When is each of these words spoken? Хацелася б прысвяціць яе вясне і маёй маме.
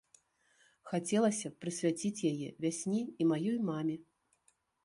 Хацелася 0.91 1.47
б 1.51 1.59
прысвяціць 1.65 2.25
яе 2.31 2.49
вясне 2.65 3.01
і 3.21 3.31
маёй 3.33 3.57
маме. 3.71 3.95